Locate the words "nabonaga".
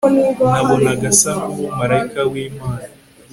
0.51-1.05